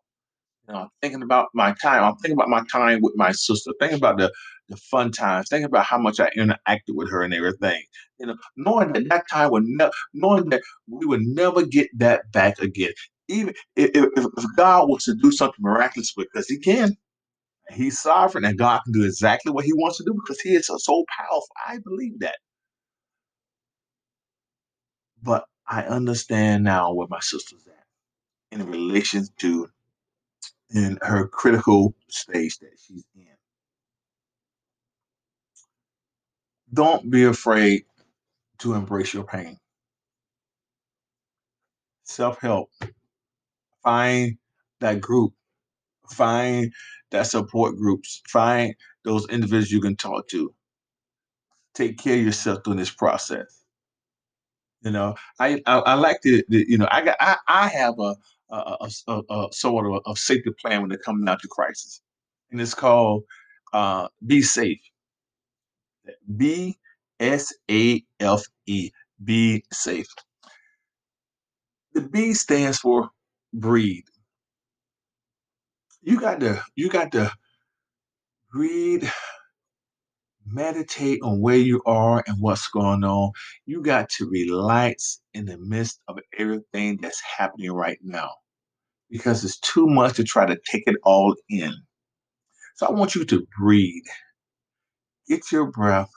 you 0.68 0.74
know, 0.74 0.80
I'm 0.80 0.88
thinking 1.00 1.22
about 1.22 1.48
my 1.54 1.74
time. 1.82 2.04
I'm 2.04 2.16
thinking 2.16 2.36
about 2.36 2.50
my 2.50 2.64
time 2.70 3.00
with 3.02 3.14
my 3.16 3.32
sister. 3.32 3.72
Thinking 3.80 3.98
about 3.98 4.18
the 4.18 4.30
the 4.68 4.76
fun 4.76 5.10
times. 5.10 5.48
Thinking 5.48 5.66
about 5.66 5.86
how 5.86 5.98
much 5.98 6.20
I 6.20 6.30
interacted 6.36 6.94
with 6.94 7.10
her 7.10 7.22
and 7.22 7.34
everything. 7.34 7.82
You 8.18 8.26
know, 8.26 8.36
knowing 8.56 8.92
that 8.92 9.08
that 9.08 9.24
time 9.30 9.50
would 9.52 9.64
never, 9.64 9.92
knowing 10.14 10.50
that 10.50 10.62
we 10.88 11.06
would 11.06 11.22
never 11.22 11.64
get 11.64 11.88
that 11.98 12.30
back 12.32 12.58
again. 12.60 12.92
Even 13.28 13.54
if, 13.76 13.90
if, 13.94 14.26
if 14.36 14.44
God 14.56 14.88
was 14.88 15.04
to 15.04 15.14
do 15.14 15.32
something 15.32 15.60
miraculous, 15.60 16.12
because 16.14 16.46
He 16.46 16.58
can, 16.58 16.96
He's 17.70 18.00
sovereign, 18.00 18.44
and 18.44 18.58
God 18.58 18.80
can 18.84 18.92
do 18.92 19.04
exactly 19.04 19.52
what 19.52 19.64
He 19.64 19.72
wants 19.72 19.98
to 19.98 20.04
do 20.04 20.14
because 20.14 20.40
He 20.40 20.54
is 20.54 20.66
so, 20.66 20.76
so 20.78 21.04
powerful. 21.16 21.48
I 21.66 21.78
believe 21.78 22.20
that. 22.20 22.36
But 25.22 25.46
I 25.68 25.82
understand 25.84 26.64
now 26.64 26.94
where 26.94 27.08
my 27.10 27.20
sister's 27.20 27.66
at 27.68 27.96
in 28.58 28.66
relation 28.70 29.26
to 29.40 29.68
in 30.74 30.98
her 31.02 31.28
critical 31.28 31.94
stage 32.08 32.58
that 32.60 32.70
she's 32.86 33.04
in. 33.16 33.26
Don't 36.74 37.10
be 37.10 37.24
afraid 37.24 37.84
to 38.60 38.74
embrace 38.74 39.14
your 39.14 39.24
pain. 39.24 39.58
Self 42.04 42.40
help. 42.40 42.70
Find 43.82 44.38
that 44.80 45.00
group. 45.00 45.34
Find 46.12 46.72
that 47.10 47.26
support 47.26 47.76
groups. 47.76 48.22
Find 48.28 48.74
those 49.04 49.28
individuals 49.28 49.70
you 49.70 49.80
can 49.80 49.96
talk 49.96 50.28
to. 50.28 50.54
Take 51.74 51.98
care 51.98 52.16
of 52.18 52.24
yourself 52.24 52.62
during 52.64 52.78
this 52.78 52.90
process. 52.90 53.64
You 54.82 54.92
know, 54.92 55.14
I 55.40 55.62
I, 55.66 55.78
I 55.78 55.94
like 55.94 56.20
to, 56.22 56.42
you 56.48 56.78
know, 56.78 56.88
I 56.90 57.02
got 57.02 57.16
I, 57.20 57.36
I 57.48 57.68
have 57.68 57.98
a 57.98 58.16
a, 58.50 58.88
a, 59.08 59.22
a, 59.30 59.48
sort 59.52 59.86
of 59.86 60.02
a, 60.06 60.16
safety 60.16 60.50
plan 60.60 60.82
when 60.82 60.92
it 60.92 61.02
comes 61.02 61.24
down 61.24 61.38
to 61.40 61.48
crisis, 61.48 62.02
and 62.50 62.60
it's 62.60 62.74
called 62.74 63.24
uh, 63.72 64.08
"Be 64.26 64.42
Safe." 64.42 64.80
B 66.36 66.78
S 67.20 67.52
A 67.70 68.04
F 68.20 68.42
E. 68.66 68.90
Be 69.24 69.64
safe. 69.72 70.08
The 71.94 72.02
B 72.02 72.34
stands 72.34 72.78
for 72.78 73.10
breathe. 73.54 74.04
You 76.02 76.20
got 76.20 76.40
to 76.40 76.62
you 76.76 76.90
got 76.90 77.12
to 77.12 77.32
breathe, 78.52 79.08
meditate 80.46 81.20
on 81.22 81.40
where 81.40 81.56
you 81.58 81.82
are 81.86 82.24
and 82.26 82.38
what's 82.40 82.68
going 82.68 83.04
on. 83.04 83.32
You 83.66 83.82
got 83.82 84.10
to 84.18 84.28
relax 84.30 85.20
in 85.34 85.46
the 85.46 85.58
midst 85.58 86.00
of 86.08 86.18
everything 86.38 86.98
that's 87.02 87.22
happening 87.22 87.72
right 87.72 87.98
now 88.02 88.30
because 89.10 89.44
it's 89.44 89.60
too 89.60 89.86
much 89.88 90.16
to 90.16 90.24
try 90.24 90.46
to 90.46 90.58
take 90.70 90.84
it 90.86 90.96
all 91.04 91.36
in. 91.50 91.74
So 92.76 92.86
I 92.86 92.92
want 92.92 93.14
you 93.14 93.24
to 93.26 93.46
breathe. 93.58 94.04
Get 95.28 95.52
your 95.52 95.70
breath, 95.70 96.10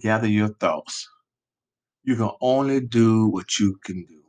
gather 0.00 0.28
your 0.28 0.48
thoughts. 0.48 1.08
You 2.04 2.16
can 2.16 2.30
only 2.40 2.80
do 2.80 3.28
what 3.28 3.58
you 3.58 3.78
can 3.84 4.04
do. 4.08 4.22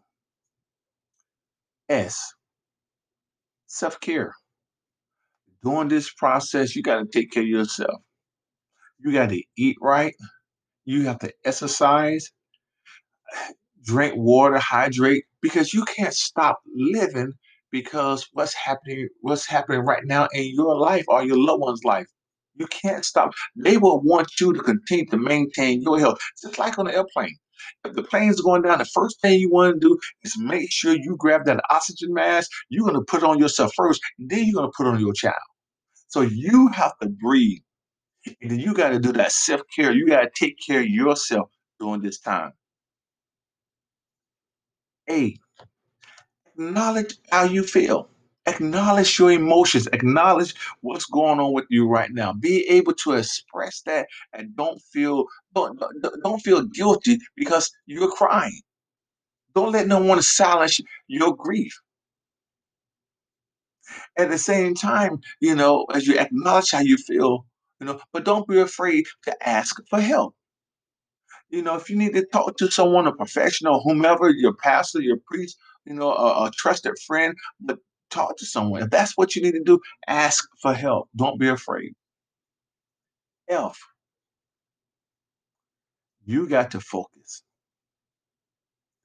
S, 1.89 2.19
self 3.67 3.99
care. 4.01 4.35
During 5.63 5.89
this 5.89 6.11
process, 6.13 6.75
you 6.75 6.81
got 6.81 6.99
to 6.99 7.05
take 7.05 7.31
care 7.31 7.43
of 7.43 7.49
yourself. 7.49 8.01
You 8.99 9.11
got 9.13 9.29
to 9.29 9.41
eat 9.57 9.77
right. 9.81 10.13
You 10.85 11.05
have 11.05 11.19
to 11.19 11.31
exercise, 11.45 12.29
drink 13.83 14.15
water, 14.17 14.57
hydrate, 14.57 15.23
because 15.41 15.73
you 15.73 15.85
can't 15.85 16.13
stop 16.13 16.59
living 16.75 17.33
because 17.71 18.27
what's 18.33 18.53
happening, 18.53 19.07
what's 19.21 19.47
happening 19.47 19.81
right 19.81 20.03
now 20.05 20.27
in 20.33 20.51
your 20.53 20.77
life 20.77 21.05
or 21.07 21.23
your 21.23 21.37
loved 21.37 21.61
one's 21.61 21.83
life. 21.83 22.07
You 22.55 22.67
can't 22.67 23.05
stop. 23.05 23.31
They 23.55 23.77
will 23.77 24.01
want 24.01 24.29
you 24.39 24.53
to 24.53 24.59
continue 24.61 25.05
to 25.07 25.17
maintain 25.17 25.81
your 25.81 25.99
health. 25.99 26.19
It's 26.33 26.43
just 26.43 26.59
like 26.59 26.79
on 26.79 26.87
an 26.87 26.95
airplane. 26.95 27.37
If 27.85 27.93
the 27.93 28.03
plane's 28.03 28.41
going 28.41 28.63
down, 28.63 28.79
the 28.79 28.85
first 28.85 29.21
thing 29.21 29.39
you 29.39 29.49
want 29.51 29.75
to 29.75 29.79
do 29.79 29.97
is 30.23 30.35
make 30.39 30.71
sure 30.71 30.93
you 30.95 31.15
grab 31.17 31.45
that 31.45 31.61
oxygen 31.69 32.13
mask. 32.13 32.49
You're 32.69 32.85
going 32.85 32.95
to 32.99 33.05
put 33.05 33.23
on 33.23 33.39
yourself 33.39 33.71
first, 33.75 34.01
then 34.17 34.45
you're 34.45 34.55
going 34.55 34.69
to 34.69 34.73
put 34.75 34.87
on 34.87 34.99
your 34.99 35.13
child. 35.13 35.35
So 36.09 36.21
you 36.23 36.69
have 36.69 36.97
to 36.99 37.09
breathe. 37.09 37.61
And 38.41 38.51
then 38.51 38.59
you 38.59 38.73
got 38.73 38.89
to 38.91 38.99
do 38.99 39.13
that 39.13 39.33
self 39.33 39.61
care. 39.75 39.93
You 39.93 40.07
got 40.07 40.21
to 40.23 40.31
take 40.35 40.57
care 40.65 40.81
of 40.81 40.89
yourself 40.89 41.51
during 41.79 42.01
this 42.01 42.19
time. 42.19 42.53
A, 45.09 45.35
acknowledge 46.47 47.17
how 47.31 47.43
you 47.45 47.63
feel. 47.63 48.09
Acknowledge 48.47 49.19
your 49.19 49.31
emotions. 49.31 49.87
Acknowledge 49.93 50.55
what's 50.81 51.05
going 51.05 51.39
on 51.39 51.53
with 51.53 51.65
you 51.69 51.87
right 51.87 52.11
now. 52.11 52.33
Be 52.33 52.67
able 52.69 52.93
to 52.95 53.13
express 53.13 53.81
that 53.83 54.07
and 54.33 54.55
don't 54.55 54.81
feel 54.81 55.25
don't, 55.55 55.79
don't 56.23 56.39
feel 56.39 56.63
guilty 56.63 57.19
because 57.37 57.71
you're 57.87 58.11
crying. 58.11 58.61
Don't 59.55 59.71
let 59.73 59.87
no 59.87 59.99
one 60.01 60.21
silence 60.21 60.79
your 61.07 61.35
grief. 61.35 61.79
At 64.17 64.29
the 64.29 64.37
same 64.37 64.75
time, 64.75 65.19
you 65.39 65.55
know, 65.55 65.85
as 65.93 66.07
you 66.07 66.17
acknowledge 66.19 66.71
how 66.71 66.81
you 66.81 66.97
feel, 66.97 67.45
you 67.79 67.87
know, 67.87 67.99
but 68.13 68.25
don't 68.25 68.47
be 68.47 68.59
afraid 68.59 69.05
to 69.23 69.47
ask 69.47 69.77
for 69.89 69.99
help. 70.01 70.35
You 71.49 71.61
know, 71.61 71.75
if 71.75 71.89
you 71.89 71.95
need 71.95 72.13
to 72.13 72.25
talk 72.25 72.57
to 72.57 72.71
someone, 72.71 73.07
a 73.07 73.13
professional, 73.15 73.81
whomever, 73.81 74.29
your 74.29 74.53
pastor, 74.55 75.01
your 75.01 75.17
priest, 75.27 75.57
you 75.85 75.93
know, 75.93 76.11
a, 76.13 76.45
a 76.47 76.51
trusted 76.57 76.93
friend, 77.07 77.35
but 77.59 77.79
talk 78.09 78.37
to 78.37 78.45
someone. 78.45 78.83
If 78.83 78.89
that's 78.89 79.13
what 79.17 79.35
you 79.35 79.41
need 79.41 79.53
to 79.53 79.63
do, 79.63 79.79
ask 80.07 80.47
for 80.61 80.73
help. 80.73 81.09
Don't 81.15 81.39
be 81.39 81.47
afraid. 81.47 81.93
F, 83.49 83.77
you 86.25 86.47
got 86.47 86.71
to 86.71 86.79
focus. 86.79 87.43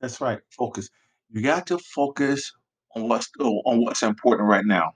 That's 0.00 0.20
right, 0.20 0.40
focus. 0.50 0.90
You 1.30 1.42
got 1.42 1.66
to 1.68 1.78
focus 1.78 2.52
on 2.96 3.08
what's 3.08 3.30
on 3.40 3.82
what's 3.84 4.02
important 4.02 4.48
right 4.48 4.66
now. 4.66 4.94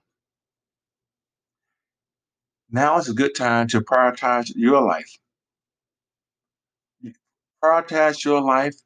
Now 2.71 2.99
is 2.99 3.09
a 3.09 3.15
good 3.15 3.35
time 3.37 3.69
to 3.69 3.81
prioritize 3.81 4.53
your 4.57 4.83
life. 4.83 5.11
Prioritize 7.65 8.25
your 8.25 8.43
life 8.43 8.77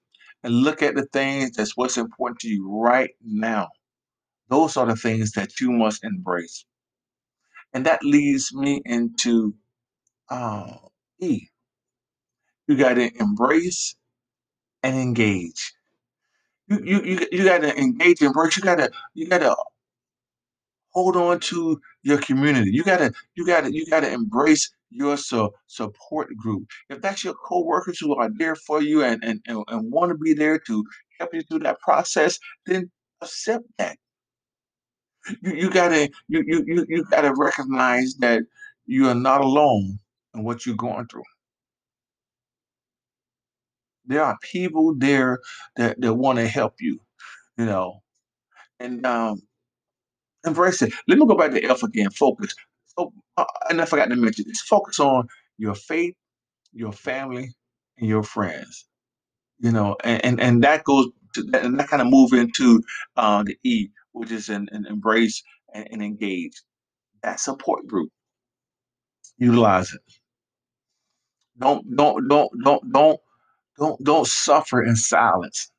and 0.45 0.55
look 0.55 0.83
at 0.83 0.95
the 0.97 1.07
things 1.07 1.53
that's 1.53 1.77
what's 1.77 1.99
important 1.99 2.41
to 2.41 2.49
you 2.49 2.69
right 2.71 3.11
now. 3.25 3.69
Those 4.51 4.77
are 4.77 4.87
the 4.87 4.97
things 4.97 5.33
that 5.33 5.61
you 5.61 5.73
must 5.73 6.05
embrace. 6.05 6.65
And 7.75 7.87
that 7.87 8.05
leads 8.05 8.55
me 8.55 8.83
into 8.85 9.55
uh, 10.31 10.75
E. 11.21 11.49
You 12.69 12.77
got 12.77 12.95
to 12.95 13.11
embrace 13.21 13.97
and 14.83 14.97
engage. 14.97 15.75
You 16.69 16.81
you 16.85 17.03
you, 17.05 17.29
you 17.33 17.45
got 17.45 17.63
to 17.63 17.79
engage 17.79 18.21
and 18.23 18.29
embrace. 18.29 18.57
You 18.57 18.63
got 18.65 18.77
to 18.77 18.91
you 19.15 19.29
got 19.29 19.39
to 19.41 19.57
hold 20.93 21.17
on 21.17 21.41
to 21.41 21.81
your 22.05 22.19
community. 22.19 22.73
You 22.73 22.85
gotta, 22.85 23.13
you 23.37 23.47
gotta, 23.47 23.73
you 23.75 23.87
gotta 23.87 24.13
embrace 24.13 24.73
your 24.91 25.19
su- 25.19 25.51
support 25.69 26.37
group. 26.37 26.65
If 26.91 27.03
that's 27.03 27.25
your 27.25 27.35
coworkers 27.35 28.01
who 28.01 28.17
are 28.17 28.31
there 28.35 28.57
for 28.57 28.83
you 28.83 29.05
and 29.05 29.25
and, 29.25 29.41
and, 29.47 29.65
and 29.69 29.93
want 29.93 30.11
to 30.13 30.19
be 30.19 30.35
there 30.35 30.61
to 30.69 30.85
help 31.21 31.35
you 31.35 31.43
through 31.43 31.61
that 31.61 31.81
process, 31.81 32.39
then 32.67 32.91
accept 33.23 33.67
that. 33.79 33.99
You 35.43 35.55
you 35.55 35.71
gotta 35.71 36.11
you 36.29 36.45
you 36.47 36.65
you, 36.67 36.87
you 36.89 37.05
gotta 37.11 37.35
recognize 37.37 38.17
that 38.21 38.43
you 38.87 39.09
are 39.09 39.15
not 39.17 39.43
alone 39.43 39.99
in 40.35 40.45
what 40.45 40.67
you're 40.67 40.77
going 40.77 41.07
through. 41.09 41.23
There 44.07 44.25
are 44.25 44.39
people 44.43 44.95
there 44.99 45.41
that, 45.77 46.01
that 46.01 46.15
want 46.15 46.39
to 46.39 46.49
help 46.49 46.75
you, 46.81 47.01
you 47.59 47.67
know. 47.67 48.03
And 48.81 49.07
um, 49.07 49.37
Embrace 50.47 50.81
it. 50.83 50.93
Let 51.07 51.19
me 51.19 51.27
go 51.27 51.37
back 51.37 51.53
to 51.53 51.63
F 51.65 51.83
again. 51.83 52.11
Focus. 52.11 52.55
So, 52.99 53.13
uh, 53.37 53.45
and 53.69 53.81
I 53.81 53.85
forgot 53.85 54.09
to 54.09 54.17
mention 54.17 54.47
this. 54.49 54.63
Focus 54.63 54.99
on 54.99 55.29
your 55.59 55.75
faith, 55.75 56.15
your 56.73 56.93
family, 56.93 57.55
and 57.99 58.09
your 58.09 58.23
friends. 58.23 58.87
You 59.61 59.73
know, 59.73 59.97
and 60.05 60.25
and, 60.25 60.41
and 60.41 60.65
that 60.65 60.85
goes 60.85 61.09
to 61.35 61.43
that, 61.45 61.65
and 61.65 61.79
that 61.81 61.89
kind 61.89 62.03
of 62.03 62.09
move 62.09 62.33
into 62.35 62.83
uh, 63.17 63.45
the 63.45 63.57
E, 63.65 63.89
which 64.13 64.33
is 64.33 64.49
an, 64.51 64.69
an 64.73 64.87
embrace 64.87 65.43
and, 65.75 65.89
and 65.93 66.03
engage. 66.03 66.63
That 67.23 67.41
support 67.41 67.87
group. 67.87 68.11
Utilize 69.39 69.95
it. 69.95 70.03
Don't 71.59 71.97
don't 71.97 72.29
don't 72.29 72.51
don't 72.65 72.93
don't 72.95 73.21
don't 73.83 74.05
don't 74.05 74.29
suffer 74.29 74.85
in 74.85 74.97
silence. 74.97 75.71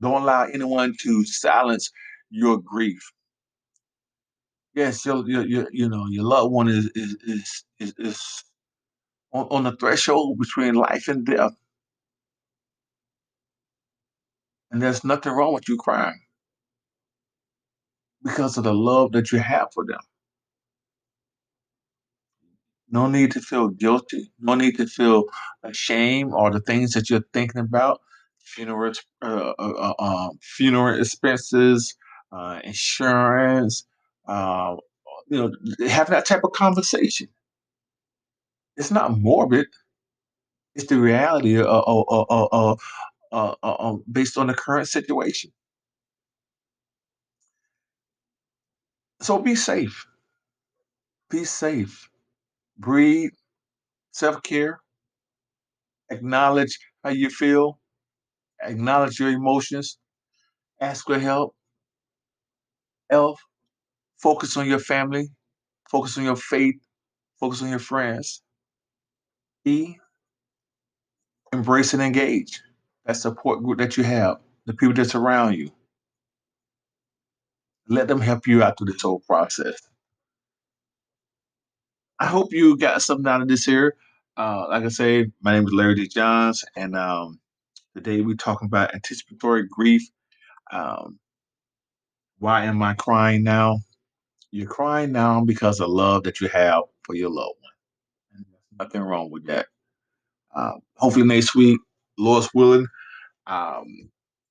Don't 0.00 0.22
allow 0.22 0.44
anyone 0.44 0.94
to 1.02 1.24
silence 1.26 1.90
your 2.30 2.58
grief 2.58 3.02
Yes, 4.74 5.04
your 5.04 5.28
your 5.28 5.66
you 5.72 5.88
know, 5.88 6.06
your 6.08 6.24
loved 6.24 6.52
one 6.52 6.68
is 6.68 6.90
is 6.94 7.16
is 7.24 7.64
is, 7.80 7.94
is 7.98 8.44
on, 9.32 9.46
on 9.50 9.64
the 9.64 9.76
threshold 9.76 10.38
between 10.38 10.74
life 10.74 11.08
and 11.08 11.26
death, 11.26 11.54
and 14.70 14.82
there's 14.82 15.04
nothing 15.04 15.32
wrong 15.32 15.54
with 15.54 15.68
you 15.68 15.76
crying 15.76 16.20
because 18.24 18.58
of 18.58 18.64
the 18.64 18.74
love 18.74 19.12
that 19.12 19.32
you 19.32 19.38
have 19.40 19.68
for 19.74 19.86
them. 19.86 20.00
No 22.90 23.06
need 23.08 23.30
to 23.32 23.40
feel 23.40 23.68
guilty. 23.68 24.32
No 24.40 24.54
need 24.54 24.76
to 24.76 24.86
feel 24.86 25.24
ashamed 25.62 26.32
or 26.34 26.50
the 26.50 26.60
things 26.60 26.92
that 26.92 27.08
you're 27.08 27.24
thinking 27.32 27.60
about. 27.60 28.00
Funeral, 28.40 28.92
uh, 29.22 29.52
uh, 29.58 29.92
uh, 29.98 30.04
um, 30.04 30.38
funeral 30.42 30.98
expenses, 30.98 31.94
uh, 32.32 32.60
insurance. 32.64 33.86
Uh, 34.26 34.76
you 35.28 35.38
know, 35.38 35.88
having 35.88 36.12
that 36.12 36.26
type 36.26 36.42
of 36.44 36.52
conversation. 36.52 37.28
It's 38.76 38.90
not 38.90 39.18
morbid. 39.18 39.66
It's 40.74 40.86
the 40.86 40.98
reality 40.98 41.58
of, 41.60 41.66
of, 41.68 42.80
um, 43.62 44.04
based 44.10 44.38
on 44.38 44.48
the 44.48 44.54
current 44.54 44.88
situation. 44.88 45.52
So 49.20 49.38
be 49.38 49.54
safe. 49.54 50.06
Be 51.30 51.44
safe. 51.44 52.09
Breathe. 52.80 53.32
Self 54.12 54.42
care. 54.42 54.80
Acknowledge 56.10 56.78
how 57.04 57.10
you 57.10 57.30
feel. 57.30 57.78
Acknowledge 58.62 59.20
your 59.20 59.30
emotions. 59.30 59.98
Ask 60.80 61.06
for 61.06 61.18
help. 61.18 61.54
Elf. 63.10 63.40
Focus 64.22 64.56
on 64.56 64.68
your 64.68 64.78
family. 64.80 65.28
Focus 65.90 66.18
on 66.18 66.24
your 66.24 66.36
faith. 66.36 66.76
Focus 67.40 67.62
on 67.62 67.70
your 67.70 67.78
friends. 67.80 68.42
E. 69.66 69.96
Embrace 71.52 71.94
and 71.94 72.02
engage. 72.02 72.62
That 73.06 73.16
support 73.16 73.62
group 73.64 73.78
that 73.78 73.96
you 73.96 74.04
have. 74.04 74.38
The 74.66 74.74
people 74.74 74.94
that 74.94 75.06
surround 75.10 75.56
you. 75.56 75.70
Let 77.88 78.08
them 78.08 78.20
help 78.20 78.46
you 78.48 78.62
out 78.62 78.78
through 78.78 78.92
this 78.92 79.02
whole 79.02 79.20
process. 79.20 79.76
I 82.20 82.26
hope 82.26 82.52
you 82.52 82.76
got 82.78 83.02
something 83.02 83.26
out 83.26 83.42
of 83.42 83.48
this 83.48 83.64
here. 83.64 83.96
Uh, 84.36 84.66
like 84.70 84.84
I 84.84 84.88
say, 84.88 85.26
my 85.42 85.54
name 85.54 85.66
is 85.66 85.72
Larry 85.72 85.96
D. 85.96 86.08
Johns, 86.08 86.64
and 86.76 86.96
um, 86.96 87.40
today 87.96 88.22
we're 88.22 88.36
talking 88.36 88.66
about 88.66 88.94
anticipatory 88.94 89.66
grief. 89.70 90.02
Um, 90.72 91.18
why 92.38 92.64
am 92.64 92.82
I 92.82 92.94
crying 92.94 93.44
now? 93.44 93.80
You're 94.52 94.68
crying 94.68 95.12
now 95.12 95.44
because 95.44 95.80
of 95.80 95.90
love 95.90 96.24
that 96.24 96.40
you 96.40 96.48
have 96.48 96.84
for 97.04 97.14
your 97.14 97.30
loved 97.30 97.56
one. 97.60 98.86
Nothing 98.86 99.02
wrong 99.02 99.30
with 99.30 99.46
that. 99.46 99.66
Uh, 100.54 100.74
hopefully 100.96 101.26
next 101.26 101.54
week, 101.54 101.80
Lord's 102.18 102.50
willing, 102.54 102.86
um, 103.46 104.10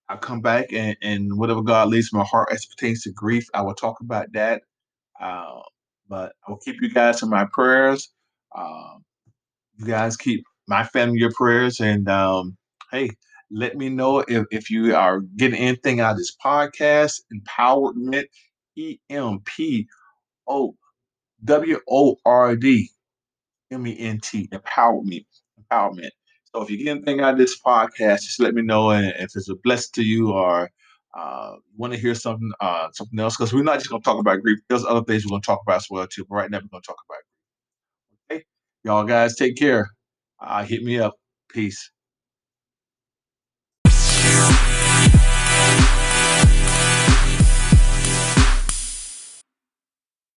I'll 0.09 0.17
come 0.17 0.41
back 0.41 0.73
and, 0.73 0.97
and 1.01 1.37
whatever 1.37 1.61
God 1.61 1.89
leads 1.89 2.13
my 2.13 2.25
heart 2.25 2.49
as 2.51 2.65
pertains 2.65 3.03
to 3.03 3.11
grief, 3.11 3.47
I 3.53 3.61
will 3.61 3.75
talk 3.75 4.01
about 4.01 4.33
that. 4.33 4.63
Uh, 5.19 5.61
but 6.09 6.33
I 6.47 6.51
will 6.51 6.57
keep 6.57 6.77
you 6.81 6.89
guys 6.89 7.23
in 7.23 7.29
my 7.29 7.45
prayers. 7.53 8.11
Um, 8.57 9.05
you 9.77 9.85
guys 9.85 10.17
keep 10.17 10.43
my 10.67 10.83
family 10.83 11.19
your 11.19 11.31
prayers. 11.31 11.79
And 11.79 12.09
um, 12.09 12.57
hey, 12.91 13.11
let 13.51 13.77
me 13.77 13.89
know 13.89 14.19
if, 14.19 14.45
if 14.51 14.69
you 14.69 14.95
are 14.95 15.21
getting 15.37 15.59
anything 15.59 15.99
out 15.99 16.11
of 16.11 16.17
this 16.17 16.35
podcast, 16.43 17.21
empowerment, 17.33 18.25
E 18.75 18.97
M 19.09 19.39
P 19.45 19.87
O 20.47 20.75
W 21.43 21.79
O 21.89 22.17
R 22.25 22.55
D 22.55 22.89
M 23.71 23.87
E 23.87 23.97
N 23.99 24.19
T, 24.21 24.47
empowerment, 24.53 25.25
empowerment. 25.61 26.11
So 26.45 26.63
if 26.63 26.71
you 26.71 26.83
get 26.83 26.97
anything 26.97 27.21
out 27.21 27.33
of 27.33 27.39
this 27.39 27.59
podcast, 27.61 28.21
just 28.21 28.39
let 28.39 28.55
me 28.55 28.63
know. 28.63 28.89
And 28.89 29.07
if 29.07 29.35
it's 29.35 29.49
a 29.49 29.55
blessing 29.63 29.91
to 29.95 30.03
you 30.03 30.31
or 30.31 30.71
uh, 31.17 31.55
want 31.77 31.93
to 31.93 31.99
hear 31.99 32.15
something 32.15 32.51
uh, 32.61 32.89
something 32.93 33.19
else, 33.19 33.37
because 33.37 33.53
we're 33.53 33.63
not 33.63 33.79
just 33.79 33.89
going 33.89 34.01
to 34.01 34.05
talk 34.05 34.19
about 34.19 34.41
grief. 34.41 34.59
There's 34.69 34.85
other 34.85 35.03
things 35.03 35.25
we're 35.25 35.31
going 35.31 35.41
to 35.41 35.45
talk 35.45 35.61
about 35.65 35.77
as 35.77 35.87
well 35.89 36.07
too. 36.07 36.25
But 36.29 36.35
right 36.35 36.51
now 36.51 36.57
we're 36.57 36.69
going 36.69 36.83
to 36.83 36.87
talk 36.87 37.01
about 37.09 37.17
grief. 38.29 38.41
Okay. 38.41 38.45
Y'all 38.83 39.03
guys 39.05 39.35
take 39.35 39.57
care. 39.57 39.89
Uh, 40.39 40.63
hit 40.63 40.83
me 40.83 40.99
up. 40.99 41.15
Peace. 41.49 41.91